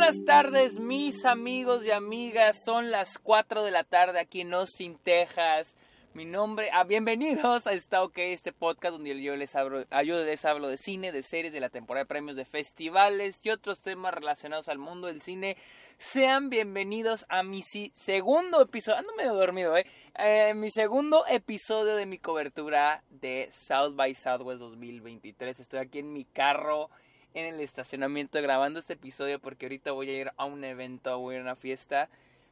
buenas 0.00 0.24
tardes, 0.24 0.80
mis 0.80 1.26
amigos 1.26 1.84
y 1.84 1.90
amigas. 1.90 2.56
Son 2.64 2.90
las 2.90 3.18
4 3.18 3.62
de 3.62 3.70
la 3.70 3.84
tarde 3.84 4.18
aquí 4.18 4.40
en 4.40 4.54
Austin, 4.54 4.96
Texas. 4.96 5.76
Mi 6.14 6.24
nombre, 6.24 6.70
ah, 6.72 6.84
bienvenidos 6.84 7.66
a 7.66 7.74
Está 7.74 8.02
OK, 8.02 8.16
este 8.16 8.50
podcast 8.54 8.94
donde 8.94 9.20
yo 9.20 9.36
les 9.36 9.54
hablo, 9.54 9.82
yo 10.02 10.16
hablo 10.44 10.68
de 10.68 10.78
cine, 10.78 11.12
de 11.12 11.22
series, 11.22 11.52
de 11.52 11.60
la 11.60 11.68
temporada 11.68 12.04
de 12.04 12.08
premios, 12.08 12.34
de 12.34 12.46
festivales 12.46 13.44
y 13.44 13.50
otros 13.50 13.82
temas 13.82 14.14
relacionados 14.14 14.70
al 14.70 14.78
mundo 14.78 15.08
del 15.08 15.20
cine. 15.20 15.58
Sean 15.98 16.48
bienvenidos 16.48 17.26
a 17.28 17.42
mi 17.42 17.60
segundo 17.62 18.62
episodio, 18.62 19.00
ando 19.00 19.14
medio 19.16 19.34
dormido, 19.34 19.76
eh, 19.76 19.84
eh, 20.18 20.54
mi 20.54 20.70
segundo 20.70 21.26
episodio 21.28 21.94
de 21.94 22.06
mi 22.06 22.16
cobertura 22.16 23.04
de 23.10 23.50
South 23.52 23.94
by 23.96 24.14
Southwest 24.14 24.60
2023. 24.60 25.60
Estoy 25.60 25.80
aquí 25.80 25.98
en 25.98 26.14
mi 26.14 26.24
carro 26.24 26.88
en 27.34 27.46
el 27.46 27.60
estacionamiento 27.60 28.40
grabando 28.42 28.78
este 28.78 28.94
episodio 28.94 29.38
porque 29.38 29.66
ahorita 29.66 29.92
voy 29.92 30.10
a 30.10 30.20
ir 30.20 30.30
a 30.36 30.44
un 30.44 30.64
evento, 30.64 31.18
voy 31.18 31.34
a 31.34 31.38
ir 31.38 31.40
a 31.40 31.44
una 31.44 31.56
fiesta 31.56 32.08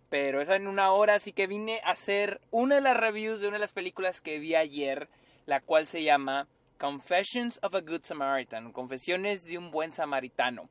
pero 0.08 0.40
es 0.40 0.48
en 0.48 0.66
una 0.66 0.92
hora, 0.92 1.14
así 1.14 1.32
que 1.32 1.46
vine 1.46 1.80
a 1.84 1.90
hacer 1.90 2.40
una 2.50 2.76
de 2.76 2.80
las 2.80 2.96
reviews 2.96 3.40
de 3.40 3.48
una 3.48 3.56
de 3.56 3.62
las 3.62 3.72
películas 3.72 4.20
que 4.20 4.38
vi 4.38 4.54
ayer, 4.54 5.08
la 5.46 5.60
cual 5.60 5.86
se 5.86 6.02
llama 6.02 6.46
Confessions 6.78 7.60
of 7.62 7.74
a 7.74 7.80
Good 7.80 8.02
Samaritan, 8.02 8.72
Confesiones 8.72 9.44
de 9.44 9.58
un 9.58 9.70
buen 9.70 9.92
samaritano. 9.92 10.68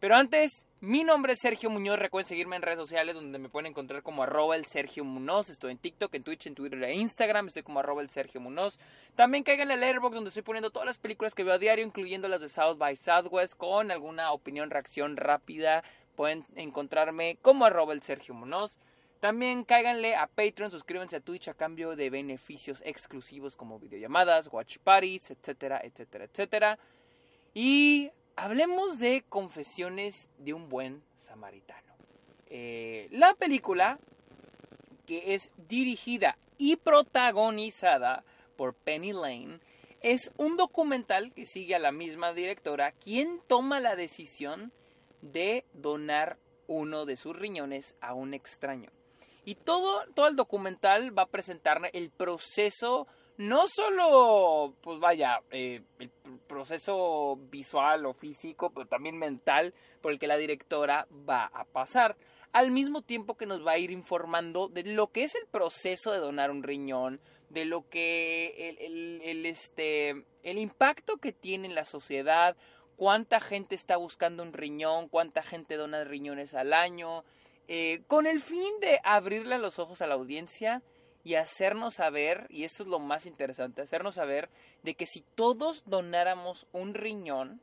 Pero 0.00 0.16
antes, 0.16 0.66
mi 0.84 1.02
nombre 1.02 1.32
es 1.32 1.38
Sergio 1.38 1.70
Muñoz, 1.70 1.98
recuerden 1.98 2.28
seguirme 2.28 2.56
en 2.56 2.62
redes 2.62 2.78
sociales 2.78 3.14
donde 3.14 3.38
me 3.38 3.48
pueden 3.48 3.66
encontrar 3.66 4.02
como 4.02 4.22
arroba 4.22 4.54
el 4.56 4.66
Sergio 4.66 5.04
Muñoz, 5.04 5.48
estoy 5.48 5.72
en 5.72 5.78
TikTok, 5.78 6.14
en 6.14 6.22
Twitch, 6.22 6.46
en 6.46 6.54
Twitter 6.54 6.82
e 6.84 6.94
Instagram, 6.94 7.46
estoy 7.46 7.62
como 7.62 7.80
arroba 7.80 8.02
el 8.02 8.10
Sergio 8.10 8.40
Muñoz. 8.40 8.78
También 9.14 9.44
caigan 9.44 9.70
en 9.70 9.78
el 9.78 9.82
Airbox 9.84 10.14
donde 10.14 10.28
estoy 10.28 10.42
poniendo 10.42 10.70
todas 10.70 10.86
las 10.86 10.98
películas 10.98 11.34
que 11.34 11.44
veo 11.44 11.54
a 11.54 11.58
diario, 11.58 11.84
incluyendo 11.84 12.28
las 12.28 12.40
de 12.40 12.48
South 12.48 12.76
by 12.76 12.96
Southwest, 12.96 13.54
con 13.56 13.90
alguna 13.90 14.32
opinión, 14.32 14.70
reacción 14.70 15.16
rápida 15.16 15.82
Pueden 16.16 16.44
encontrarme 16.54 17.38
como 17.42 17.64
arroba 17.64 17.92
el 17.92 18.02
Sergio 18.02 18.34
Munoz. 18.34 18.78
También 19.20 19.64
cáiganle 19.64 20.14
a 20.14 20.26
Patreon, 20.26 20.70
suscríbanse 20.70 21.16
a 21.16 21.20
Twitch 21.20 21.48
a 21.48 21.54
cambio 21.54 21.96
de 21.96 22.10
beneficios 22.10 22.82
exclusivos 22.84 23.56
como 23.56 23.80
videollamadas, 23.80 24.48
watch 24.52 24.78
parties, 24.78 25.30
etcétera, 25.30 25.80
etcétera, 25.82 26.24
etcétera. 26.24 26.78
Y 27.54 28.10
hablemos 28.36 28.98
de 28.98 29.24
Confesiones 29.28 30.28
de 30.38 30.52
un 30.52 30.68
buen 30.68 31.02
samaritano. 31.16 31.94
Eh, 32.46 33.08
la 33.10 33.34
película, 33.34 33.98
que 35.06 35.34
es 35.34 35.50
dirigida 35.68 36.38
y 36.58 36.76
protagonizada 36.76 38.24
por 38.56 38.74
Penny 38.74 39.12
Lane, 39.12 39.60
es 40.00 40.30
un 40.36 40.56
documental 40.56 41.32
que 41.32 41.46
sigue 41.46 41.74
a 41.74 41.78
la 41.78 41.92
misma 41.92 42.32
directora, 42.32 42.92
quien 42.92 43.40
toma 43.46 43.80
la 43.80 43.96
decisión 43.96 44.72
de 45.22 45.64
donar 45.72 46.38
uno 46.66 47.06
de 47.06 47.16
sus 47.16 47.34
riñones 47.36 47.94
a 48.00 48.14
un 48.14 48.34
extraño. 48.34 48.90
Y 49.46 49.56
todo, 49.56 50.04
todo 50.14 50.28
el 50.28 50.36
documental 50.36 51.16
va 51.16 51.22
a 51.22 51.30
presentar 51.30 51.80
el 51.92 52.10
proceso, 52.10 53.06
no 53.36 53.66
solo, 53.66 54.74
pues 54.80 55.00
vaya, 55.00 55.40
eh, 55.50 55.82
el 55.98 56.10
proceso 56.46 57.36
visual 57.50 58.06
o 58.06 58.14
físico, 58.14 58.70
pero 58.70 58.86
también 58.86 59.18
mental 59.18 59.74
por 60.00 60.12
el 60.12 60.18
que 60.18 60.28
la 60.28 60.36
directora 60.36 61.08
va 61.28 61.46
a 61.46 61.64
pasar. 61.64 62.16
Al 62.52 62.70
mismo 62.70 63.02
tiempo 63.02 63.36
que 63.36 63.46
nos 63.46 63.66
va 63.66 63.72
a 63.72 63.78
ir 63.78 63.90
informando 63.90 64.68
de 64.68 64.84
lo 64.84 65.08
que 65.08 65.24
es 65.24 65.34
el 65.34 65.46
proceso 65.46 66.12
de 66.12 66.18
donar 66.18 66.52
un 66.52 66.62
riñón, 66.62 67.20
de 67.50 67.64
lo 67.64 67.88
que 67.88 68.76
el, 68.78 69.46
este, 69.46 70.24
el 70.44 70.58
impacto 70.58 71.16
que 71.16 71.32
tiene 71.32 71.66
en 71.66 71.74
la 71.74 71.84
sociedad, 71.84 72.56
cuánta 72.96 73.40
gente 73.40 73.74
está 73.74 73.96
buscando 73.96 74.44
un 74.44 74.52
riñón, 74.52 75.08
cuánta 75.08 75.42
gente 75.42 75.76
dona 75.76 76.04
riñones 76.04 76.54
al 76.54 76.72
año, 76.72 77.24
eh, 77.66 78.02
con 78.06 78.26
el 78.26 78.40
fin 78.40 78.78
de 78.80 79.00
abrirle 79.02 79.58
los 79.58 79.80
ojos 79.80 80.02
a 80.02 80.06
la 80.06 80.14
audiencia 80.14 80.82
y 81.24 81.34
hacernos 81.34 81.94
saber, 81.94 82.46
y 82.50 82.64
esto 82.64 82.82
es 82.82 82.88
lo 82.88 82.98
más 82.98 83.26
interesante, 83.26 83.82
hacernos 83.82 84.16
saber 84.16 84.50
de 84.82 84.94
que 84.94 85.06
si 85.06 85.22
todos 85.34 85.82
donáramos 85.86 86.66
un 86.72 86.94
riñón, 86.94 87.60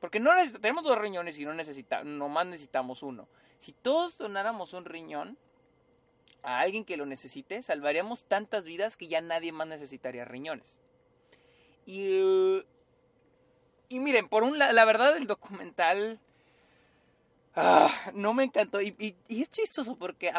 porque 0.00 0.20
no 0.20 0.30
tenemos 0.60 0.84
dos 0.84 0.98
riñones 0.98 1.38
y 1.38 1.44
no 1.44 1.54
necesitamos, 1.54 2.06
nomás 2.06 2.46
necesitamos 2.46 3.02
uno. 3.02 3.26
Si 3.58 3.72
todos 3.72 4.18
donáramos 4.18 4.74
un 4.74 4.84
riñón 4.84 5.38
a 6.42 6.60
alguien 6.60 6.84
que 6.84 6.98
lo 6.98 7.06
necesite, 7.06 7.62
salvaríamos 7.62 8.24
tantas 8.24 8.66
vidas 8.66 8.98
que 8.98 9.08
ya 9.08 9.22
nadie 9.22 9.50
más 9.50 9.66
necesitaría 9.66 10.26
riñones. 10.26 10.78
Y 11.86 12.62
y 13.88 14.00
miren, 14.00 14.28
por 14.28 14.42
un 14.42 14.58
lado, 14.58 14.72
la 14.72 14.84
verdad 14.84 15.16
el 15.16 15.26
documental 15.26 16.18
ah, 17.54 17.90
no 18.14 18.34
me 18.34 18.44
encantó. 18.44 18.80
Y, 18.80 19.16
es 19.28 19.50
chistoso 19.50 19.96
porque 19.96 20.32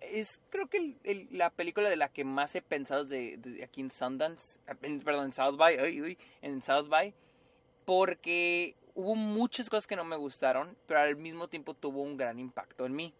es 0.00 0.40
creo 0.50 0.68
que 0.68 0.96
la 1.30 1.50
película 1.50 1.88
de 1.88 1.96
la 1.96 2.08
que 2.08 2.24
más 2.24 2.54
he 2.54 2.62
pensado 2.62 3.04
de, 3.04 3.60
aquí 3.62 3.80
en 3.80 3.90
Sundance, 3.90 4.58
perdón, 5.04 5.26
en 5.26 5.32
South 5.32 5.56
by, 5.56 6.16
en 6.42 6.62
South 6.62 6.88
by, 6.88 7.14
porque 7.84 8.74
hubo 8.94 9.14
muchas 9.14 9.68
cosas 9.68 9.86
que 9.86 9.96
no 9.96 10.04
me 10.04 10.16
gustaron, 10.16 10.76
pero 10.86 11.00
al 11.00 11.16
mismo 11.16 11.48
tiempo 11.48 11.74
tuvo 11.74 12.02
un 12.02 12.16
gran 12.16 12.38
impacto 12.38 12.86
en 12.86 12.94
mí. 12.94 13.14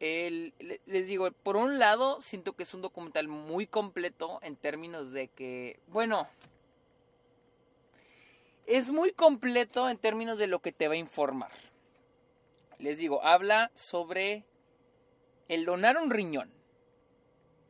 les 0.00 1.06
digo, 1.06 1.30
por 1.30 1.56
un 1.56 1.78
lado, 1.78 2.20
siento 2.20 2.54
que 2.54 2.62
es 2.62 2.74
un 2.74 2.82
documental 2.82 3.28
muy 3.28 3.66
completo 3.66 4.38
en 4.42 4.56
términos 4.56 5.12
de 5.12 5.28
que, 5.28 5.78
bueno, 5.88 6.28
es 8.66 8.88
muy 8.88 9.12
completo 9.12 9.88
en 9.88 9.98
términos 9.98 10.38
de 10.38 10.46
lo 10.46 10.60
que 10.60 10.72
te 10.72 10.88
va 10.88 10.94
a 10.94 10.98
informar. 10.98 11.52
Les 12.78 12.98
digo, 12.98 13.22
habla 13.22 13.70
sobre 13.74 14.44
el 15.50 15.64
donar 15.64 15.98
un 15.98 16.10
riñón. 16.10 16.48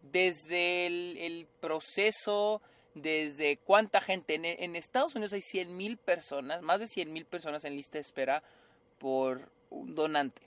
Desde 0.03 0.87
el, 0.87 1.49
proceso, 1.61 2.61
desde 2.95 3.57
cuánta 3.57 4.01
gente. 4.01 4.35
En, 4.35 4.77
Estados 4.77 5.15
Unidos 5.15 5.33
hay 5.33 5.41
100 5.41 5.77
mil 5.77 5.97
personas, 5.97 6.63
más 6.63 6.79
de 6.79 6.87
100 6.87 7.13
mil 7.13 7.25
personas 7.25 7.65
en 7.65 7.77
lista 7.77 7.95
de 7.95 8.03
espera 8.03 8.43
por 8.99 9.51
un 9.71 9.95
donante. 9.95 10.43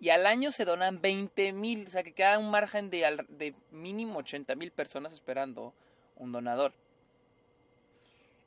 Y 0.00 0.08
al 0.08 0.26
año 0.26 0.50
se 0.50 0.64
donan 0.64 1.00
20 1.00 1.52
mil, 1.52 1.86
o 1.86 1.90
sea 1.90 2.02
que 2.02 2.12
queda 2.12 2.38
un 2.38 2.50
margen 2.50 2.90
de, 2.90 3.24
de 3.28 3.54
mínimo 3.70 4.18
80 4.18 4.56
mil 4.56 4.72
personas 4.72 5.12
esperando 5.12 5.72
un 6.16 6.32
donador. 6.32 6.72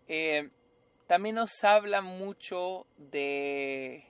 Eh, 0.10 0.50
también 1.08 1.36
nos 1.36 1.64
habla 1.64 2.02
mucho 2.02 2.86
de 2.98 4.06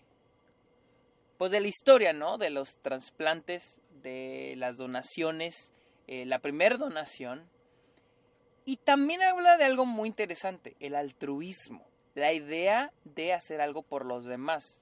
pues 1.37 1.51
de 1.51 1.59
la 1.59 1.67
historia, 1.67 2.13
¿no? 2.13 2.37
De 2.37 2.49
los 2.49 2.77
trasplantes, 2.77 3.81
de 4.01 4.55
las 4.57 4.77
donaciones, 4.77 5.73
eh, 6.07 6.25
la 6.25 6.39
primera 6.39 6.77
donación. 6.77 7.49
Y 8.65 8.77
también 8.77 9.21
habla 9.21 9.57
de 9.57 9.65
algo 9.65 9.85
muy 9.85 10.07
interesante, 10.07 10.75
el 10.79 10.95
altruismo, 10.95 11.85
la 12.15 12.33
idea 12.33 12.91
de 13.03 13.33
hacer 13.33 13.61
algo 13.61 13.83
por 13.83 14.05
los 14.05 14.25
demás, 14.25 14.81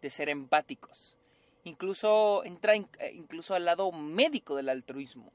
de 0.00 0.10
ser 0.10 0.28
empáticos. 0.28 1.16
Incluso 1.64 2.44
entra 2.44 2.74
eh, 2.74 2.86
incluso 3.12 3.54
al 3.54 3.64
lado 3.64 3.92
médico 3.92 4.56
del 4.56 4.68
altruismo. 4.68 5.32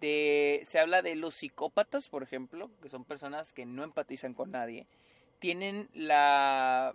De, 0.00 0.62
se 0.64 0.78
habla 0.78 1.02
de 1.02 1.14
los 1.14 1.34
psicópatas, 1.34 2.08
por 2.08 2.22
ejemplo, 2.22 2.70
que 2.82 2.88
son 2.88 3.04
personas 3.04 3.52
que 3.52 3.66
no 3.66 3.84
empatizan 3.84 4.34
con 4.34 4.50
nadie 4.50 4.86
tienen 5.44 5.90
la, 5.92 6.94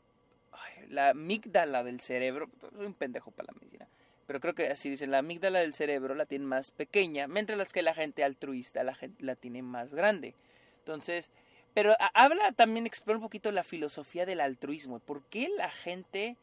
la 0.90 1.10
amígdala 1.10 1.84
del 1.84 2.00
cerebro, 2.00 2.50
soy 2.76 2.86
un 2.86 2.94
pendejo 2.94 3.32
para 3.32 3.48
la 3.54 3.60
medicina, 3.60 3.88
pero 4.26 4.40
creo 4.40 4.56
que 4.56 4.68
así 4.68 4.90
dicen, 4.90 5.12
la 5.12 5.20
amígdala 5.20 5.60
del 5.60 5.74
cerebro 5.74 6.16
la 6.16 6.26
tienen 6.26 6.48
más 6.48 6.72
pequeña, 6.72 7.28
mientras 7.28 7.74
que 7.74 7.82
la 7.82 7.94
gente 7.94 8.24
altruista 8.24 8.84
la, 8.84 8.98
la 9.20 9.36
tiene 9.36 9.62
más 9.62 9.94
grande. 9.94 10.36
Entonces, 10.80 11.30
pero 11.74 11.96
habla 12.14 12.52
también, 12.52 12.86
explora 12.86 13.18
un 13.18 13.24
poquito 13.24 13.52
la 13.52 13.64
filosofía 13.64 14.26
del 14.26 14.42
altruismo, 14.42 15.00
¿por 15.00 15.24
qué 15.24 15.50
la 15.56 15.70
gente 15.70 16.36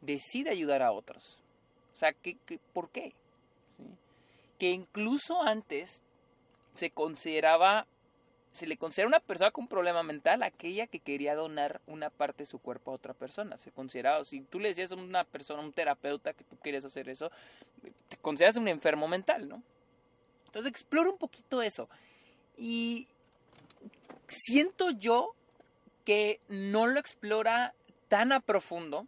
decide 0.00 0.50
ayudar 0.50 0.82
a 0.82 0.92
otros? 0.92 1.38
O 1.94 1.96
sea, 1.96 2.12
¿qué, 2.12 2.36
por 2.72 2.90
qué? 2.90 3.12
Que 4.58 4.70
incluso 4.70 5.42
antes 5.42 6.00
se 6.74 6.90
consideraba 6.90 7.86
se 8.58 8.66
le 8.66 8.76
considera 8.76 9.08
una 9.08 9.20
persona 9.20 9.50
con 9.50 9.64
un 9.64 9.68
problema 9.68 10.02
mental 10.02 10.42
aquella 10.42 10.86
que 10.86 10.98
quería 10.98 11.34
donar 11.34 11.80
una 11.86 12.10
parte 12.10 12.42
de 12.42 12.46
su 12.46 12.58
cuerpo 12.58 12.90
a 12.90 12.94
otra 12.94 13.14
persona. 13.14 13.56
Se 13.56 13.70
consideraba, 13.70 14.24
si 14.24 14.40
tú 14.40 14.58
le 14.58 14.68
decías 14.68 14.92
a 14.92 14.96
una 14.96 15.24
persona, 15.24 15.62
un 15.62 15.72
terapeuta 15.72 16.32
que 16.32 16.44
tú 16.44 16.56
quieres 16.56 16.84
hacer 16.84 17.08
eso, 17.08 17.30
te 18.08 18.16
consideras 18.16 18.56
un 18.56 18.68
enfermo 18.68 19.06
mental, 19.06 19.48
¿no? 19.48 19.62
Entonces 20.46 20.70
explora 20.70 21.10
un 21.10 21.18
poquito 21.18 21.62
eso. 21.62 21.88
Y 22.56 23.06
siento 24.26 24.90
yo 24.90 25.34
que 26.04 26.40
no 26.48 26.86
lo 26.86 26.98
explora 26.98 27.74
tan 28.08 28.32
a 28.32 28.40
profundo. 28.40 29.06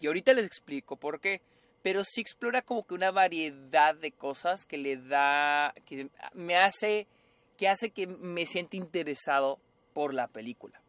Y 0.00 0.08
ahorita 0.08 0.32
les 0.32 0.46
explico 0.46 0.96
por 0.96 1.20
qué. 1.20 1.40
Pero 1.82 2.02
sí 2.02 2.20
explora 2.20 2.62
como 2.62 2.82
que 2.82 2.94
una 2.94 3.10
variedad 3.10 3.94
de 3.94 4.10
cosas 4.10 4.64
que 4.64 4.78
le 4.78 4.96
da, 4.96 5.74
que 5.84 6.08
me 6.32 6.56
hace 6.56 7.06
que 7.56 7.68
hace 7.68 7.90
que 7.90 8.06
me 8.06 8.46
sienta 8.46 8.76
interesado 8.76 9.58
por 9.92 10.14
la 10.14 10.28
película. 10.28 10.80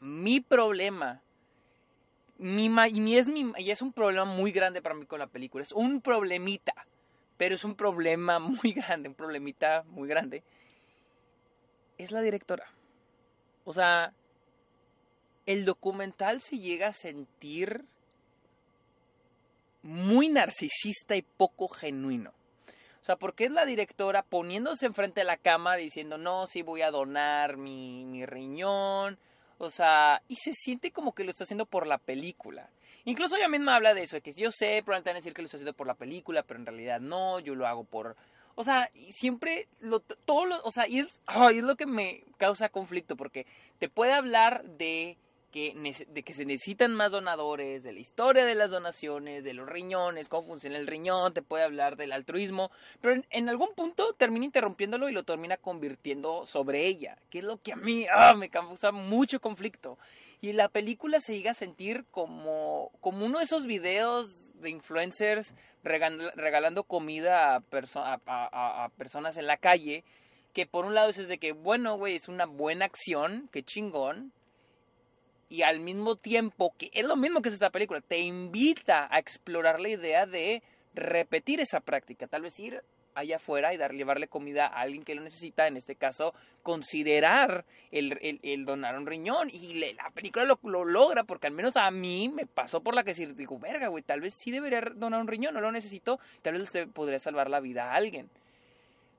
Mi 0.00 0.40
problema 0.40 1.22
mi, 2.38 2.66
y, 2.66 3.16
es 3.16 3.28
mi, 3.28 3.52
y 3.58 3.70
es 3.70 3.80
un 3.82 3.92
problema 3.92 4.24
muy 4.24 4.52
grande 4.52 4.82
para 4.82 4.94
mí 4.94 5.06
con 5.06 5.18
la 5.18 5.26
película. 5.26 5.62
Es 5.62 5.72
un 5.72 6.00
problemita, 6.00 6.74
pero 7.36 7.54
es 7.54 7.64
un 7.64 7.74
problema 7.74 8.38
muy 8.38 8.72
grande, 8.72 9.08
un 9.08 9.14
problemita 9.14 9.84
muy 9.86 10.08
grande. 10.08 10.42
Es 11.96 12.10
la 12.10 12.20
directora. 12.20 12.66
O 13.64 13.72
sea, 13.72 14.12
el 15.46 15.64
documental 15.64 16.40
se 16.40 16.58
llega 16.58 16.88
a 16.88 16.92
sentir 16.92 17.84
muy 19.82 20.28
narcisista 20.28 21.14
y 21.14 21.22
poco 21.22 21.68
genuino. 21.68 22.32
O 23.04 23.06
sea, 23.06 23.16
porque 23.16 23.44
es 23.44 23.50
la 23.50 23.66
directora 23.66 24.22
poniéndose 24.22 24.86
enfrente 24.86 25.20
de 25.20 25.26
la 25.26 25.36
cámara 25.36 25.76
diciendo, 25.76 26.16
no, 26.16 26.46
sí 26.46 26.62
voy 26.62 26.80
a 26.80 26.90
donar 26.90 27.58
mi, 27.58 28.06
mi 28.06 28.24
riñón. 28.24 29.18
O 29.58 29.68
sea, 29.68 30.22
y 30.26 30.36
se 30.36 30.54
siente 30.54 30.90
como 30.90 31.14
que 31.14 31.22
lo 31.22 31.28
está 31.28 31.44
haciendo 31.44 31.66
por 31.66 31.86
la 31.86 31.98
película. 31.98 32.70
Incluso 33.04 33.36
ella 33.36 33.50
misma 33.50 33.76
habla 33.76 33.92
de 33.92 34.04
eso, 34.04 34.16
de 34.16 34.22
que 34.22 34.32
yo 34.32 34.50
sé, 34.50 34.80
probablemente 34.82 35.10
van 35.10 35.16
a 35.16 35.18
decir 35.18 35.34
que 35.34 35.42
lo 35.42 35.44
está 35.44 35.58
haciendo 35.58 35.74
por 35.74 35.86
la 35.86 35.92
película, 35.92 36.44
pero 36.44 36.58
en 36.58 36.64
realidad 36.64 36.98
no, 36.98 37.40
yo 37.40 37.54
lo 37.54 37.66
hago 37.66 37.84
por... 37.84 38.16
O 38.54 38.64
sea, 38.64 38.88
siempre, 39.10 39.68
lo, 39.80 40.00
todo 40.00 40.46
lo, 40.46 40.62
o 40.62 40.70
sea, 40.70 40.88
y 40.88 41.00
es 41.00 41.20
lo 41.62 41.76
que 41.76 41.84
me 41.84 42.24
causa 42.38 42.70
conflicto, 42.70 43.16
porque 43.18 43.44
te 43.80 43.90
puede 43.90 44.14
hablar 44.14 44.64
de 44.64 45.18
de 45.54 46.22
que 46.24 46.34
se 46.34 46.44
necesitan 46.44 46.94
más 46.94 47.12
donadores, 47.12 47.84
de 47.84 47.92
la 47.92 48.00
historia 48.00 48.44
de 48.44 48.56
las 48.56 48.70
donaciones, 48.70 49.44
de 49.44 49.54
los 49.54 49.68
riñones, 49.68 50.28
cómo 50.28 50.48
funciona 50.48 50.78
el 50.78 50.88
riñón, 50.88 51.32
te 51.32 51.42
puede 51.42 51.62
hablar 51.62 51.96
del 51.96 52.12
altruismo, 52.12 52.72
pero 53.00 53.22
en, 53.30 53.48
algún 53.48 53.72
punto 53.76 54.14
termina 54.14 54.44
interrumpiéndolo 54.44 55.08
y 55.08 55.12
lo 55.12 55.22
termina 55.22 55.56
convirtiendo 55.56 56.44
sobre 56.46 56.86
ella, 56.86 57.16
que 57.30 57.38
es 57.38 57.44
lo 57.44 57.58
que 57.58 57.72
a 57.72 57.76
mí 57.76 58.04
ah, 58.12 58.34
me 58.34 58.48
causa 58.50 58.90
mucho 58.90 59.40
conflicto. 59.40 59.96
Y 60.40 60.52
la 60.52 60.68
película 60.68 61.20
se 61.20 61.36
llega 61.36 61.52
a 61.52 61.54
sentir 61.54 62.04
como, 62.10 62.90
como 63.00 63.24
uno 63.24 63.38
de 63.38 63.44
esos 63.44 63.64
videos 63.64 64.52
de 64.60 64.70
influencers 64.70 65.54
regalando 65.84 66.82
comida 66.82 67.54
a, 67.54 67.62
a, 68.26 68.84
a 68.84 68.88
personas 68.90 69.36
en 69.36 69.46
la 69.46 69.56
calle, 69.56 70.04
que 70.52 70.66
por 70.66 70.84
un 70.84 70.94
lado 70.94 71.10
es 71.10 71.28
de 71.28 71.38
que, 71.38 71.52
bueno, 71.52 71.96
güey, 71.96 72.16
es 72.16 72.28
una 72.28 72.46
buena 72.46 72.84
acción, 72.84 73.48
que 73.52 73.62
chingón, 73.62 74.32
y 75.54 75.62
al 75.62 75.78
mismo 75.78 76.16
tiempo, 76.16 76.74
que 76.76 76.90
es 76.92 77.04
lo 77.04 77.14
mismo 77.14 77.40
que 77.40 77.48
es 77.48 77.54
esta 77.54 77.70
película, 77.70 78.00
te 78.00 78.18
invita 78.18 79.06
a 79.08 79.20
explorar 79.20 79.78
la 79.78 79.88
idea 79.88 80.26
de 80.26 80.64
repetir 80.94 81.60
esa 81.60 81.78
práctica, 81.78 82.26
tal 82.26 82.42
vez 82.42 82.58
ir 82.58 82.82
allá 83.14 83.36
afuera 83.36 83.72
y 83.72 83.76
darle, 83.76 83.98
llevarle 83.98 84.26
comida 84.26 84.66
a 84.66 84.80
alguien 84.80 85.04
que 85.04 85.14
lo 85.14 85.22
necesita, 85.22 85.68
en 85.68 85.76
este 85.76 85.94
caso, 85.94 86.34
considerar 86.64 87.64
el, 87.92 88.64
donar 88.64 88.98
un 88.98 89.06
riñón. 89.06 89.48
Y 89.48 89.74
la 89.94 90.10
película 90.10 90.44
lo, 90.44 90.58
lo, 90.64 90.84
logra, 90.84 91.22
porque 91.22 91.46
al 91.46 91.52
menos 91.52 91.76
a 91.76 91.88
mí 91.92 92.28
me 92.28 92.46
pasó 92.46 92.80
por 92.80 92.96
la 92.96 93.04
que 93.04 93.10
decir, 93.10 93.36
digo, 93.36 93.56
verga, 93.60 93.86
güey, 93.86 94.02
tal 94.02 94.20
vez 94.20 94.34
sí 94.34 94.50
debería 94.50 94.80
donar 94.96 95.20
un 95.20 95.28
riñón, 95.28 95.54
no 95.54 95.60
lo 95.60 95.70
necesito, 95.70 96.18
tal 96.42 96.54
vez 96.54 96.74
le 96.74 96.88
podría 96.88 97.20
salvar 97.20 97.48
la 97.48 97.60
vida 97.60 97.92
a 97.92 97.94
alguien. 97.94 98.28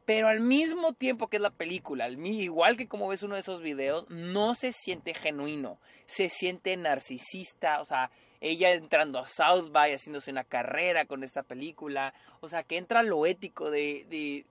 Pero 0.05 0.27
al 0.27 0.39
mismo 0.39 0.93
tiempo 0.93 1.27
que 1.27 1.37
es 1.37 1.41
la 1.41 1.49
película, 1.49 2.07
igual 2.09 2.77
que 2.77 2.87
como 2.87 3.07
ves 3.07 3.23
uno 3.23 3.35
de 3.35 3.41
esos 3.41 3.61
videos, 3.61 4.07
no 4.09 4.53
se 4.53 4.71
siente 4.71 5.15
genuino, 5.15 5.79
se 6.05 6.29
siente 6.29 6.77
narcisista, 6.77 7.81
o 7.81 7.85
sea, 7.85 8.11
ella 8.39 8.73
entrando 8.73 9.17
a 9.17 9.27
South 9.27 9.71
by 9.71 9.93
haciéndose 9.93 10.29
una 10.29 10.43
carrera 10.43 11.05
con 11.05 11.23
esta 11.23 11.41
película, 11.41 12.13
o 12.39 12.47
sea, 12.47 12.61
que 12.61 12.77
entra 12.77 13.01
lo 13.01 13.25
ético 13.25 13.71
de, 13.71 14.45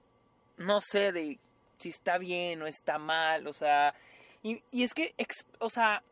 no 0.57 0.81
sé, 0.81 1.13
de 1.13 1.39
si 1.79 1.91
está 1.91 2.19
bien 2.19 2.61
o 2.63 2.67
está 2.67 2.99
mal, 2.99 3.47
o 3.47 3.53
sea, 3.53 3.95
y, 4.43 4.61
y 4.73 4.83
es 4.83 4.93
que, 4.93 5.15
o 5.61 5.71
sea, 5.71 6.03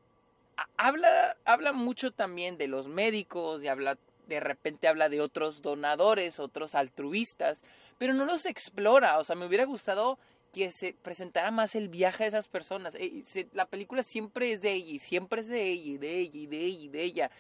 habla, 0.77 1.37
habla 1.45 1.73
mucho 1.73 2.13
también 2.13 2.57
de 2.59 2.69
los 2.69 2.87
médicos 2.89 3.63
y 3.65 3.69
habla, 3.69 3.99
de 4.29 4.41
repente 4.41 4.87
habla 4.87 5.09
de 5.09 5.21
otros 5.21 5.63
donadores, 5.63 6.39
otros 6.39 6.75
altruistas, 6.75 7.61
pero 7.99 8.15
no 8.15 8.25
los 8.25 8.47
explora. 8.47 9.19
O 9.19 9.25
sea, 9.25 9.37
me 9.37 9.47
hubiera 9.47 9.65
gustado 9.65 10.19
que 10.53 10.71
se 10.71 10.93
presentara 10.93 11.51
más 11.51 11.75
el 11.75 11.89
viaje 11.89 12.25
de 12.25 12.29
esas 12.29 12.49
personas. 12.49 12.95
Eh, 12.95 13.25
la 13.55 13.67
película 13.67 14.03
siempre 14.03 14.53
es 14.53 14.61
de 14.61 14.73
ella, 14.73 14.91
y 14.93 14.99
siempre 14.99 15.41
es 15.41 15.49
de 15.49 15.63
ella, 15.63 15.93
y 15.93 15.99
de 15.99 16.19
ella, 16.19 16.39
y 16.39 16.47
de 16.47 16.59
ella, 16.59 16.81
y 16.81 16.89
de 16.89 17.03
ella. 17.03 17.31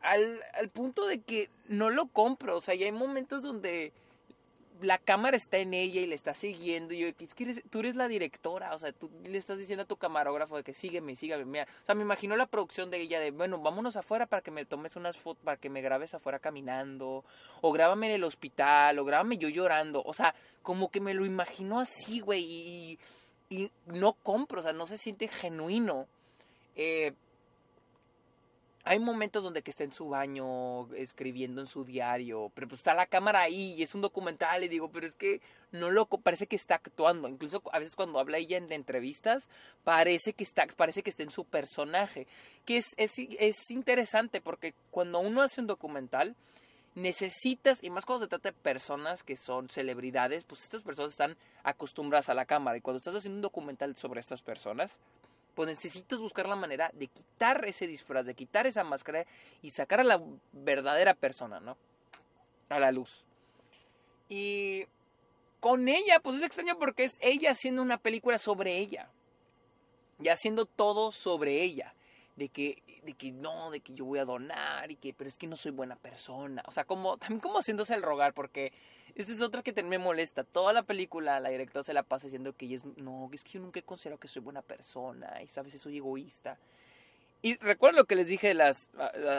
Al, 0.00 0.40
al 0.54 0.68
punto 0.68 1.06
de 1.06 1.20
que 1.20 1.50
no 1.68 1.90
lo 1.90 2.06
compro. 2.06 2.56
O 2.56 2.60
sea, 2.60 2.74
ya 2.74 2.86
hay 2.86 2.92
momentos 2.92 3.42
donde 3.42 3.92
la 4.80 4.98
cámara 4.98 5.36
está 5.36 5.58
en 5.58 5.74
ella 5.74 6.00
y 6.00 6.06
le 6.06 6.14
está 6.14 6.34
siguiendo. 6.34 6.94
Y 6.94 6.98
yo, 6.98 7.08
es 7.08 7.34
que 7.34 7.62
tú 7.70 7.80
eres 7.80 7.96
la 7.96 8.08
directora, 8.08 8.74
o 8.74 8.78
sea, 8.78 8.92
tú 8.92 9.10
le 9.24 9.38
estás 9.38 9.58
diciendo 9.58 9.84
a 9.84 9.86
tu 9.86 9.96
camarógrafo 9.96 10.56
de 10.56 10.64
que 10.64 10.74
sígueme, 10.74 11.16
sígueme. 11.16 11.44
Mira. 11.44 11.66
O 11.82 11.86
sea, 11.86 11.94
me 11.94 12.02
imagino 12.02 12.36
la 12.36 12.46
producción 12.46 12.90
de 12.90 13.00
ella 13.00 13.20
de, 13.20 13.30
bueno, 13.30 13.58
vámonos 13.58 13.96
afuera 13.96 14.26
para 14.26 14.42
que 14.42 14.50
me 14.50 14.64
tomes 14.64 14.96
unas 14.96 15.16
fotos, 15.16 15.42
para 15.44 15.56
que 15.56 15.70
me 15.70 15.82
grabes 15.82 16.14
afuera 16.14 16.38
caminando, 16.38 17.24
o 17.60 17.72
grábame 17.72 18.08
en 18.08 18.14
el 18.14 18.24
hospital, 18.24 18.98
o 18.98 19.04
grábame 19.04 19.38
yo 19.38 19.48
llorando. 19.48 20.02
O 20.04 20.12
sea, 20.12 20.34
como 20.62 20.90
que 20.90 21.00
me 21.00 21.14
lo 21.14 21.24
imagino 21.24 21.80
así, 21.80 22.20
güey, 22.20 22.44
y, 22.44 22.98
y 23.48 23.70
no 23.86 24.14
compro, 24.14 24.60
o 24.60 24.62
sea, 24.62 24.72
no 24.72 24.86
se 24.86 24.98
siente 24.98 25.28
genuino. 25.28 26.06
Eh, 26.74 27.12
hay 28.86 29.00
momentos 29.00 29.42
donde 29.42 29.62
que 29.62 29.72
está 29.72 29.82
en 29.82 29.90
su 29.90 30.08
baño 30.08 30.88
escribiendo 30.94 31.60
en 31.60 31.66
su 31.66 31.84
diario, 31.84 32.52
pero 32.54 32.68
pues 32.68 32.80
está 32.80 32.94
la 32.94 33.06
cámara 33.06 33.40
ahí 33.40 33.74
y 33.74 33.82
es 33.82 33.96
un 33.96 34.00
documental 34.00 34.62
y 34.62 34.68
digo, 34.68 34.90
pero 34.92 35.08
es 35.08 35.16
que 35.16 35.40
no 35.72 35.90
loco, 35.90 36.18
parece 36.18 36.46
que 36.46 36.54
está 36.54 36.76
actuando, 36.76 37.28
incluso 37.28 37.60
a 37.72 37.80
veces 37.80 37.96
cuando 37.96 38.20
habla 38.20 38.38
ella 38.38 38.56
en 38.56 38.70
entrevistas, 38.70 39.48
parece 39.82 40.34
que 40.34 40.44
está 40.44 40.68
parece 40.76 41.02
que 41.02 41.10
está 41.10 41.24
en 41.24 41.32
su 41.32 41.44
personaje, 41.44 42.28
que 42.64 42.76
es, 42.76 42.86
es, 42.96 43.14
es 43.18 43.70
interesante 43.72 44.40
porque 44.40 44.72
cuando 44.92 45.18
uno 45.18 45.42
hace 45.42 45.60
un 45.60 45.66
documental 45.66 46.36
necesitas, 46.94 47.82
y 47.82 47.90
más 47.90 48.06
cuando 48.06 48.24
se 48.24 48.28
trata 48.28 48.50
de 48.50 48.56
personas 48.56 49.24
que 49.24 49.36
son 49.36 49.68
celebridades, 49.68 50.44
pues 50.44 50.62
estas 50.62 50.82
personas 50.82 51.10
están 51.10 51.36
acostumbradas 51.64 52.28
a 52.28 52.34
la 52.34 52.46
cámara 52.46 52.78
y 52.78 52.82
cuando 52.82 52.98
estás 52.98 53.16
haciendo 53.16 53.38
un 53.38 53.42
documental 53.42 53.96
sobre 53.96 54.20
estas 54.20 54.42
personas, 54.42 55.00
pues 55.56 55.70
necesitas 55.70 56.20
buscar 56.20 56.46
la 56.46 56.54
manera 56.54 56.90
de 56.92 57.06
quitar 57.08 57.64
ese 57.64 57.86
disfraz, 57.86 58.26
de 58.26 58.34
quitar 58.34 58.66
esa 58.66 58.84
máscara 58.84 59.24
y 59.62 59.70
sacar 59.70 60.00
a 60.00 60.04
la 60.04 60.22
verdadera 60.52 61.14
persona, 61.14 61.60
¿no? 61.60 61.78
A 62.68 62.78
la 62.78 62.92
luz. 62.92 63.24
Y 64.28 64.84
con 65.60 65.88
ella, 65.88 66.20
pues 66.20 66.36
es 66.36 66.42
extraño 66.42 66.78
porque 66.78 67.04
es 67.04 67.18
ella 67.22 67.52
haciendo 67.52 67.80
una 67.80 67.96
película 67.96 68.36
sobre 68.36 68.76
ella. 68.76 69.08
Y 70.20 70.28
haciendo 70.28 70.66
todo 70.66 71.10
sobre 71.10 71.62
ella. 71.62 71.94
De 72.36 72.50
que, 72.50 72.82
de 73.02 73.14
que 73.14 73.32
no, 73.32 73.70
de 73.70 73.80
que 73.80 73.94
yo 73.94 74.04
voy 74.04 74.18
a 74.18 74.26
donar 74.26 74.90
y 74.90 74.96
que, 74.96 75.14
pero 75.14 75.28
es 75.28 75.38
que 75.38 75.46
no 75.46 75.56
soy 75.56 75.72
buena 75.72 75.96
persona. 75.96 76.62
O 76.66 76.70
sea, 76.70 76.84
como, 76.84 77.16
también 77.16 77.40
como 77.40 77.58
haciéndose 77.58 77.94
el 77.94 78.02
rogar 78.02 78.34
porque 78.34 78.72
esta 79.14 79.32
es 79.32 79.40
otra 79.40 79.62
que 79.62 79.82
me 79.82 79.96
molesta. 79.96 80.44
Toda 80.44 80.74
la 80.74 80.82
película, 80.82 81.40
la 81.40 81.48
directora 81.48 81.82
se 81.82 81.94
la 81.94 82.02
pasa 82.02 82.26
diciendo 82.26 82.52
que 82.52 82.66
ella 82.66 82.76
es, 82.76 82.84
no, 82.84 83.30
es 83.32 83.42
que 83.42 83.52
yo 83.52 83.60
nunca 83.60 83.80
he 83.80 83.82
considerado 83.82 84.20
que 84.20 84.28
soy 84.28 84.42
buena 84.42 84.60
persona 84.60 85.42
y 85.42 85.46
sabes, 85.46 85.80
soy 85.80 85.96
egoísta. 85.96 86.58
Y 87.40 87.56
recuerdo 87.58 87.98
lo 87.98 88.04
que 88.06 88.16
les 88.16 88.26
dije 88.26 88.48
de 88.48 88.54
las, 88.54 88.90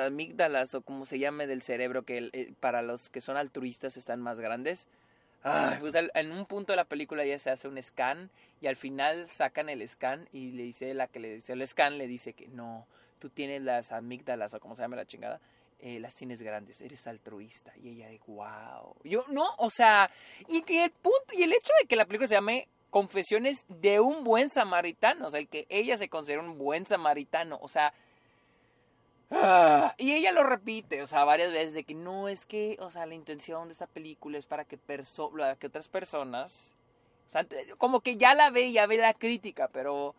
amígdalas 0.06 0.74
o 0.74 0.82
como 0.82 1.06
se 1.06 1.20
llame 1.20 1.46
del 1.46 1.62
cerebro, 1.62 2.04
que 2.04 2.54
para 2.60 2.82
los 2.82 3.10
que 3.10 3.22
son 3.22 3.38
altruistas 3.38 3.98
están 3.98 4.22
más 4.22 4.40
grandes. 4.40 4.88
Pues 5.80 5.94
en 5.96 6.32
un 6.32 6.46
punto 6.46 6.74
de 6.74 6.78
la 6.78 6.86
película 6.86 7.26
ya 7.26 7.40
se 7.40 7.50
hace 7.50 7.68
un 7.68 7.82
scan 7.82 8.30
y 8.62 8.68
al 8.68 8.76
final 8.76 9.28
sacan 9.28 9.70
el 9.70 9.88
scan 9.88 10.28
y 10.32 10.52
le 10.52 10.64
dice 10.64 10.94
la 10.94 11.08
que 11.08 11.20
le 11.20 11.36
dice 11.36 11.54
el 11.54 11.66
scan 11.66 11.98
le 11.98 12.08
dice 12.08 12.34
que 12.34 12.48
no, 12.48 12.86
tú 13.20 13.30
tienes 13.30 13.62
las 13.62 13.92
amígdalas 13.92 14.54
o 14.54 14.60
como 14.60 14.76
se 14.76 14.82
llame 14.82 14.98
la 14.98 15.06
chingada 15.06 15.40
eh, 15.80 16.00
las 16.00 16.16
tienes 16.16 16.42
grandes, 16.42 16.82
eres 16.82 17.06
altruista. 17.06 17.72
Y 17.78 17.90
ella 17.90 18.08
de, 18.08 18.20
wow. 18.26 18.96
Yo, 19.04 19.26
no, 19.28 19.46
o 19.58 19.70
sea, 19.70 20.10
y, 20.48 20.58
el 20.58 20.90
punto, 20.90 21.34
y 21.34 21.44
el 21.44 21.54
hecho 21.54 21.72
de 21.80 21.88
que 21.88 21.96
la 21.96 22.06
película 22.06 22.28
se 22.28 22.34
llame 22.34 22.68
Confesiones 22.90 23.64
de 23.68 24.00
un 24.00 24.24
buen 24.24 24.50
samaritano, 24.50 25.28
o 25.28 25.30
sea, 25.30 25.40
el 25.40 25.48
que 25.48 25.68
ella 25.70 25.98
se 25.98 26.10
considera 26.10 26.42
un 26.42 26.58
buen 26.58 26.86
samaritano, 26.88 27.60
o 27.62 27.68
sea, 27.68 27.94
ah, 29.32 29.94
y 29.98 30.14
ella 30.14 30.32
lo 30.32 30.44
repite, 30.44 31.02
o 31.02 31.08
sea, 31.08 31.24
varias 31.24 31.52
veces 31.52 31.74
de 31.74 31.84
que 31.84 31.94
no 31.94 32.30
es 32.30 32.46
que, 32.46 32.78
o 32.80 32.90
sea, 32.90 33.06
la 33.06 33.16
intención 33.16 33.68
de 33.68 33.74
esta 33.74 33.88
película 33.88 34.38
es 34.38 34.46
para 34.46 34.66
que, 34.66 34.78
perso 34.78 35.32
que 35.60 35.68
otras 35.68 35.88
personas, 35.88 36.74
o 37.28 37.32
sea, 37.32 37.46
como 37.78 38.02
que 38.02 38.18
ya 38.18 38.34
la 38.34 38.50
ve, 38.50 38.72
ya 38.72 38.88
ve 38.88 38.98
la 38.98 39.14
crítica, 39.14 39.68
pero 39.68 40.16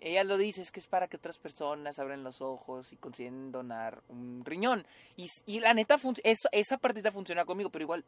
ella 0.00 0.24
lo 0.24 0.36
dice, 0.36 0.62
es 0.62 0.72
que 0.72 0.80
es 0.80 0.86
para 0.86 1.06
que 1.06 1.16
otras 1.16 1.38
personas 1.38 1.98
abran 1.98 2.24
los 2.24 2.40
ojos 2.40 2.92
y 2.92 2.96
consiguen 2.96 3.52
donar 3.52 4.02
un 4.08 4.44
riñón. 4.44 4.84
Y, 5.16 5.30
y 5.46 5.60
la 5.60 5.74
neta, 5.74 5.96
eso, 6.24 6.48
esa 6.50 6.78
partita 6.78 7.12
funciona 7.12 7.44
conmigo, 7.44 7.70
pero 7.70 7.84
igual 7.84 8.04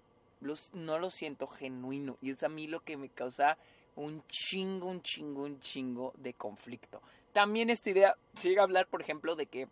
no 0.73 0.99
lo 0.99 1.11
siento 1.11 1.47
genuino. 1.47 2.19
Y 2.21 2.31
es 2.31 2.43
a 2.43 2.49
mí 2.49 2.66
lo 2.66 2.81
que 2.81 2.97
me 2.97 3.09
causa 3.09 3.57
un 3.97 4.26
chingo, 4.26 4.88
un 4.88 5.02
chingo, 5.02 5.45
un 5.45 5.61
chingo 5.61 6.12
de 6.16 6.35
conflicto. 6.35 7.00
También 7.33 7.71
esta 7.71 7.90
idea 7.90 8.16
llega 8.43 8.62
a 8.62 8.64
hablar, 8.64 8.87
por 8.87 9.00
ejemplo, 9.00 9.37
de 9.37 9.47
que 9.47 9.69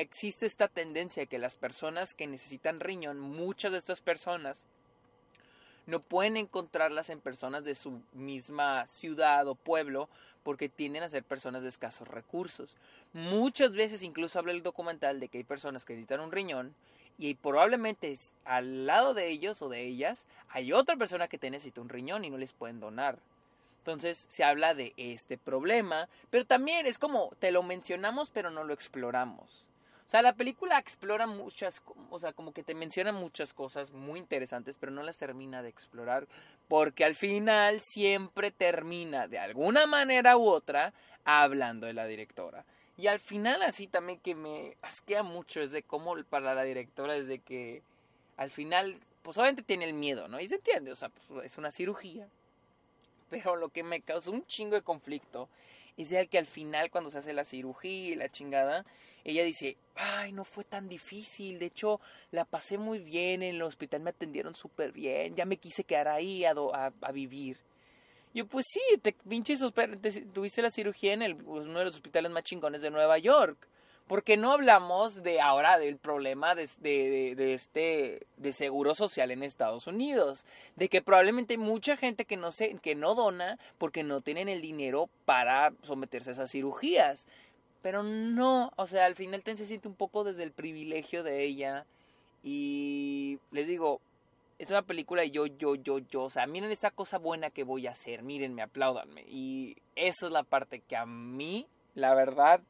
existe 0.00 0.46
esta 0.46 0.68
tendencia 0.68 1.22
de 1.22 1.26
que 1.26 1.38
las 1.38 1.56
personas 1.56 2.14
que 2.14 2.26
necesitan 2.26 2.80
riñón, 2.80 3.18
muchas 3.18 3.72
de 3.72 3.78
estas 3.78 4.00
personas, 4.00 4.64
no 5.88 6.00
pueden 6.00 6.36
encontrarlas 6.36 7.08
en 7.08 7.20
personas 7.20 7.64
de 7.64 7.74
su 7.74 8.02
misma 8.12 8.86
ciudad 8.86 9.48
o 9.48 9.54
pueblo 9.54 10.08
porque 10.42 10.68
tienden 10.68 11.02
a 11.02 11.08
ser 11.08 11.24
personas 11.24 11.62
de 11.62 11.70
escasos 11.70 12.06
recursos. 12.06 12.76
Muchas 13.14 13.72
veces 13.72 14.02
incluso 14.02 14.38
habla 14.38 14.52
el 14.52 14.62
documental 14.62 15.18
de 15.18 15.28
que 15.28 15.38
hay 15.38 15.44
personas 15.44 15.84
que 15.86 15.94
necesitan 15.94 16.20
un 16.20 16.30
riñón 16.30 16.74
y 17.16 17.34
probablemente 17.34 18.16
al 18.44 18.86
lado 18.86 19.14
de 19.14 19.28
ellos 19.28 19.62
o 19.62 19.68
de 19.68 19.82
ellas 19.82 20.26
hay 20.50 20.72
otra 20.72 20.96
persona 20.96 21.26
que 21.26 21.38
te 21.38 21.50
necesita 21.50 21.80
un 21.80 21.88
riñón 21.88 22.24
y 22.24 22.30
no 22.30 22.36
les 22.36 22.52
pueden 22.52 22.80
donar. 22.80 23.18
Entonces 23.78 24.26
se 24.28 24.44
habla 24.44 24.74
de 24.74 24.92
este 24.98 25.38
problema, 25.38 26.08
pero 26.28 26.44
también 26.44 26.86
es 26.86 26.98
como 26.98 27.32
te 27.38 27.50
lo 27.50 27.62
mencionamos 27.62 28.28
pero 28.28 28.50
no 28.50 28.62
lo 28.62 28.74
exploramos. 28.74 29.64
O 30.08 30.10
sea, 30.10 30.22
la 30.22 30.32
película 30.32 30.78
explora 30.78 31.26
muchas, 31.26 31.82
o 32.08 32.18
sea, 32.18 32.32
como 32.32 32.54
que 32.54 32.62
te 32.62 32.74
menciona 32.74 33.12
muchas 33.12 33.52
cosas 33.52 33.92
muy 33.92 34.18
interesantes, 34.18 34.78
pero 34.80 34.90
no 34.90 35.02
las 35.02 35.18
termina 35.18 35.62
de 35.62 35.68
explorar, 35.68 36.26
porque 36.66 37.04
al 37.04 37.14
final 37.14 37.82
siempre 37.82 38.50
termina 38.50 39.28
de 39.28 39.38
alguna 39.38 39.86
manera 39.86 40.38
u 40.38 40.48
otra 40.48 40.94
hablando 41.26 41.86
de 41.86 41.92
la 41.92 42.06
directora. 42.06 42.64
Y 42.96 43.08
al 43.08 43.20
final 43.20 43.60
así 43.60 43.86
también 43.86 44.18
que 44.18 44.34
me 44.34 44.78
asquea 44.80 45.22
mucho 45.22 45.60
es 45.60 45.72
de 45.72 45.82
cómo 45.82 46.16
para 46.24 46.54
la 46.54 46.62
directora 46.62 47.14
es 47.14 47.28
de 47.28 47.40
que 47.40 47.82
al 48.38 48.50
final, 48.50 48.98
pues 49.22 49.36
obviamente 49.36 49.62
tiene 49.62 49.84
el 49.84 49.92
miedo, 49.92 50.26
¿no? 50.26 50.40
Y 50.40 50.48
se 50.48 50.54
entiende, 50.54 50.90
o 50.90 50.96
sea, 50.96 51.10
pues 51.10 51.44
es 51.44 51.58
una 51.58 51.70
cirugía. 51.70 52.26
Pero 53.28 53.56
lo 53.56 53.68
que 53.68 53.82
me 53.82 54.00
causó 54.00 54.30
un 54.30 54.46
chingo 54.46 54.74
de 54.74 54.80
conflicto 54.80 55.50
es 56.02 56.10
de 56.10 56.26
que 56.28 56.38
al 56.38 56.46
final 56.46 56.90
cuando 56.90 57.10
se 57.10 57.18
hace 57.18 57.32
la 57.32 57.44
cirugía 57.44 58.12
y 58.12 58.14
la 58.14 58.28
chingada, 58.30 58.86
ella 59.24 59.44
dice, 59.44 59.76
ay, 59.96 60.32
no 60.32 60.44
fue 60.44 60.64
tan 60.64 60.88
difícil, 60.88 61.58
de 61.58 61.66
hecho 61.66 62.00
la 62.30 62.44
pasé 62.44 62.78
muy 62.78 62.98
bien, 62.98 63.42
en 63.42 63.56
el 63.56 63.62
hospital 63.62 64.00
me 64.00 64.10
atendieron 64.10 64.54
súper 64.54 64.92
bien, 64.92 65.34
ya 65.34 65.44
me 65.44 65.56
quise 65.56 65.84
quedar 65.84 66.08
ahí 66.08 66.44
a, 66.44 66.54
a, 67.00 67.12
vivir. 67.12 67.58
Yo, 68.32 68.46
pues 68.46 68.66
sí, 68.68 68.80
te 69.02 69.12
pinches, 69.12 69.60
tuviste 70.32 70.62
la 70.62 70.70
cirugía 70.70 71.12
en 71.14 71.22
el, 71.22 71.34
uno 71.42 71.78
de 71.78 71.84
los 71.84 71.96
hospitales 71.96 72.30
más 72.30 72.44
chingones 72.44 72.80
de 72.80 72.90
Nueva 72.90 73.18
York. 73.18 73.68
¿Por 74.08 74.24
qué 74.24 74.38
no 74.38 74.52
hablamos 74.52 75.22
de 75.22 75.42
ahora 75.42 75.78
del 75.78 75.98
problema 75.98 76.54
de, 76.54 76.66
de, 76.80 77.34
de, 77.36 77.52
este 77.52 78.26
de 78.38 78.52
seguro 78.52 78.94
social 78.94 79.30
en 79.30 79.42
Estados 79.42 79.86
Unidos? 79.86 80.46
De 80.76 80.88
que 80.88 81.02
probablemente 81.02 81.54
hay 81.54 81.58
mucha 81.58 81.94
gente 81.98 82.24
que 82.24 82.38
no 82.38 82.48
que 82.80 82.94
no 82.94 83.14
dona 83.14 83.58
porque 83.76 84.02
no 84.02 84.22
tienen 84.22 84.48
el 84.48 84.62
dinero 84.62 85.10
para 85.26 85.74
someterse 85.82 86.30
a 86.30 86.32
esas 86.32 86.50
cirugías. 86.50 87.26
Pero 87.82 88.02
no, 88.02 88.72
o 88.76 88.86
sea, 88.86 89.04
al 89.04 89.14
final 89.14 89.42
te 89.42 89.56
se 89.58 89.66
siente 89.66 89.88
un 89.88 89.94
poco 89.94 90.24
desde 90.24 90.42
el 90.42 90.52
privilegio 90.52 91.22
de 91.22 91.44
ella. 91.44 91.84
Y 92.42 93.38
les 93.52 93.66
digo, 93.66 94.00
es 94.58 94.70
una 94.70 94.82
película 94.82 95.22
y 95.24 95.30
yo, 95.30 95.46
yo, 95.46 95.74
yo, 95.74 95.98
yo. 95.98 96.24
O 96.24 96.30
sea, 96.30 96.46
miren 96.46 96.70
esta 96.70 96.90
cosa 96.90 97.18
buena 97.18 97.50
que 97.50 97.62
voy 97.62 97.86
a 97.86 97.90
hacer. 97.90 98.22
Mírenme, 98.22 98.62
apláudanme. 98.62 99.24
Y 99.28 99.76
esa 99.96 100.26
es 100.26 100.32
la 100.32 100.44
parte 100.44 100.80
que 100.80 100.96
a 100.96 101.04
mí, 101.04 101.66
la 101.94 102.14
verdad, 102.14 102.62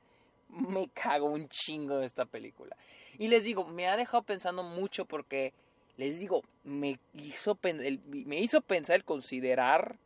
me 0.48 0.88
cago 0.88 1.26
un 1.26 1.48
chingo 1.48 1.98
de 1.98 2.06
esta 2.06 2.24
película. 2.24 2.76
Y 3.18 3.28
les 3.28 3.44
digo, 3.44 3.64
me 3.64 3.88
ha 3.88 3.96
dejado 3.96 4.22
pensando 4.22 4.62
mucho 4.62 5.04
porque, 5.04 5.52
les 5.96 6.18
digo, 6.18 6.42
me 6.64 6.98
hizo, 7.14 7.58
me 7.62 8.40
hizo 8.40 8.60
pensar, 8.60 9.04
considerar, 9.04 9.96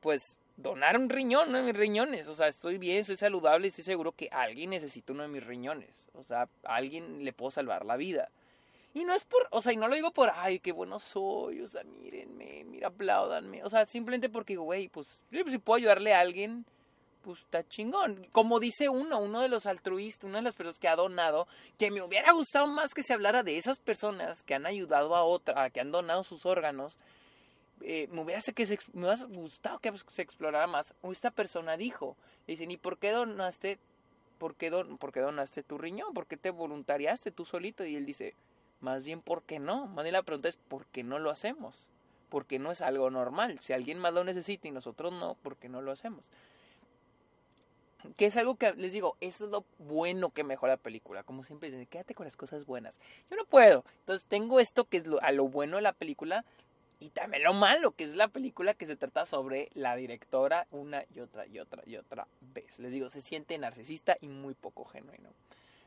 pues, 0.00 0.36
donar 0.56 0.96
un 0.98 1.08
riñón, 1.08 1.48
uno 1.48 1.58
de 1.58 1.64
mis 1.64 1.76
riñones. 1.76 2.28
O 2.28 2.34
sea, 2.34 2.48
estoy 2.48 2.78
bien, 2.78 3.04
soy 3.04 3.16
saludable 3.16 3.68
estoy 3.68 3.84
seguro 3.84 4.12
que 4.12 4.28
alguien 4.30 4.70
necesita 4.70 5.12
uno 5.12 5.22
de 5.22 5.28
mis 5.28 5.44
riñones. 5.44 6.08
O 6.14 6.22
sea, 6.22 6.48
alguien 6.64 7.24
le 7.24 7.32
puedo 7.32 7.50
salvar 7.50 7.84
la 7.84 7.96
vida. 7.96 8.30
Y 8.94 9.04
no 9.04 9.12
es 9.12 9.24
por, 9.24 9.48
o 9.50 9.60
sea, 9.60 9.72
y 9.72 9.76
no 9.76 9.88
lo 9.88 9.96
digo 9.96 10.12
por, 10.12 10.30
ay, 10.32 10.60
qué 10.60 10.70
bueno 10.70 11.00
soy, 11.00 11.60
o 11.60 11.68
sea, 11.68 11.82
mírenme, 11.82 12.62
mira, 12.64 12.88
apláudanme. 12.88 13.64
O 13.64 13.68
sea, 13.68 13.86
simplemente 13.86 14.28
porque, 14.28 14.56
güey, 14.56 14.88
pues, 14.88 15.20
pues, 15.30 15.50
si 15.50 15.58
puedo 15.58 15.78
ayudarle 15.78 16.14
a 16.14 16.20
alguien, 16.20 16.64
pues 17.24 17.40
está 17.40 17.66
chingón. 17.66 18.26
Como 18.32 18.60
dice 18.60 18.88
uno, 18.88 19.18
uno 19.18 19.40
de 19.40 19.48
los 19.48 19.66
altruistas, 19.66 20.24
una 20.24 20.38
de 20.38 20.44
las 20.44 20.54
personas 20.54 20.78
que 20.78 20.88
ha 20.88 20.96
donado, 20.96 21.48
que 21.78 21.90
me 21.90 22.02
hubiera 22.02 22.32
gustado 22.32 22.66
más 22.66 22.92
que 22.92 23.02
se 23.02 23.14
hablara 23.14 23.42
de 23.42 23.56
esas 23.56 23.78
personas 23.78 24.42
que 24.42 24.54
han 24.54 24.66
ayudado 24.66 25.16
a 25.16 25.24
otra, 25.24 25.70
que 25.70 25.80
han 25.80 25.90
donado 25.90 26.22
sus 26.22 26.44
órganos, 26.44 26.98
eh, 27.80 28.08
me, 28.12 28.20
hubiera, 28.20 28.40
que 28.40 28.66
se, 28.66 28.78
me 28.92 29.06
hubiera 29.06 29.24
gustado 29.24 29.78
que 29.78 29.92
se 30.08 30.22
explorara 30.22 30.66
más. 30.66 30.94
Esta 31.10 31.30
persona 31.30 31.76
dijo, 31.76 32.16
le 32.46 32.52
dicen, 32.52 32.70
¿y 32.70 32.76
por 32.76 32.98
qué 32.98 33.10
donaste, 33.10 33.78
por 34.38 34.54
qué, 34.54 34.70
don, 34.70 34.98
por 34.98 35.12
qué 35.12 35.20
donaste 35.20 35.62
tu 35.62 35.78
riñón? 35.78 36.12
¿Por 36.12 36.26
qué 36.26 36.36
te 36.36 36.50
voluntariaste 36.50 37.30
tú 37.30 37.44
solito? 37.44 37.84
Y 37.84 37.96
él 37.96 38.04
dice, 38.04 38.34
más 38.80 39.02
bien, 39.02 39.22
¿por 39.22 39.42
qué 39.42 39.58
no? 39.58 39.86
Más 39.86 40.04
bien 40.04 40.12
la 40.12 40.22
pregunta 40.22 40.48
es, 40.48 40.56
¿por 40.56 40.86
qué 40.86 41.02
no 41.02 41.18
lo 41.18 41.30
hacemos? 41.30 41.88
Porque 42.28 42.58
no 42.58 42.70
es 42.70 42.82
algo 42.82 43.10
normal. 43.10 43.58
Si 43.60 43.72
alguien 43.72 43.98
más 43.98 44.12
lo 44.12 44.24
necesita 44.24 44.68
y 44.68 44.72
nosotros 44.72 45.12
no, 45.12 45.36
¿por 45.36 45.56
qué 45.56 45.68
no 45.68 45.80
lo 45.80 45.90
hacemos? 45.90 46.28
Que 48.16 48.26
es 48.26 48.36
algo 48.36 48.56
que 48.56 48.72
les 48.74 48.92
digo, 48.92 49.16
eso 49.20 49.44
es 49.44 49.50
lo 49.50 49.64
bueno 49.78 50.30
que 50.30 50.44
mejora 50.44 50.74
la 50.74 50.82
película. 50.82 51.22
Como 51.22 51.42
siempre 51.42 51.70
dicen, 51.70 51.86
quédate 51.86 52.14
con 52.14 52.24
las 52.24 52.36
cosas 52.36 52.66
buenas. 52.66 53.00
Yo 53.30 53.36
no 53.36 53.44
puedo. 53.44 53.84
Entonces 54.00 54.26
tengo 54.28 54.60
esto 54.60 54.84
que 54.84 54.98
es 54.98 55.04
a 55.22 55.32
lo 55.32 55.48
bueno 55.48 55.76
de 55.76 55.82
la 55.82 55.92
película, 55.92 56.44
y 57.00 57.10
también 57.10 57.42
lo 57.42 57.52
malo, 57.52 57.90
que 57.92 58.04
es 58.04 58.14
la 58.14 58.28
película 58.28 58.72
que 58.72 58.86
se 58.86 58.96
trata 58.96 59.26
sobre 59.26 59.68
la 59.74 59.96
directora 59.96 60.66
una 60.70 61.04
y 61.14 61.20
otra 61.20 61.46
y 61.46 61.58
otra 61.58 61.82
y 61.84 61.96
otra 61.96 62.26
vez. 62.40 62.78
Les 62.78 62.92
digo, 62.92 63.10
se 63.10 63.20
siente 63.20 63.58
narcisista 63.58 64.16
y 64.20 64.28
muy 64.28 64.54
poco 64.54 64.84
genuino. 64.86 65.30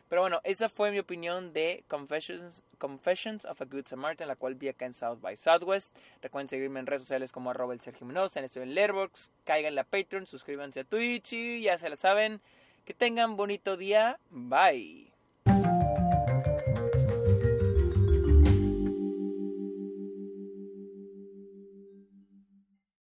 Pero 0.09 0.21
bueno, 0.21 0.39
esa 0.43 0.69
fue 0.69 0.91
mi 0.91 0.99
opinión 0.99 1.51
de 1.53 1.83
Confessions, 1.87 2.63
Confessions 2.77 3.45
of 3.45 3.61
a 3.61 3.65
Good 3.65 3.87
Samaritan, 3.87 4.27
la 4.27 4.35
cual 4.35 4.55
vi 4.55 4.69
acá 4.69 4.85
en 4.85 4.93
South 4.93 5.19
by 5.19 5.35
Southwest. 5.35 5.95
Recuerden 6.21 6.47
seguirme 6.47 6.79
en 6.79 6.87
redes 6.87 7.01
sociales 7.01 7.31
como 7.31 7.49
arroba 7.49 7.73
el 7.73 7.81
Sergio 7.81 8.07
Mendoza, 8.07 8.39
en 8.39 8.49
en 8.53 8.75
Letterboxd, 8.75 9.31
caigan 9.43 9.77
a 9.77 9.83
Patreon, 9.83 10.25
suscríbanse 10.25 10.81
a 10.81 10.83
Twitch 10.83 11.33
y 11.33 11.61
ya 11.61 11.77
se 11.77 11.89
la 11.89 11.97
saben. 11.97 12.41
Que 12.85 12.93
tengan 12.93 13.35
bonito 13.35 13.75
día. 13.75 14.17
Bye. 14.29 15.06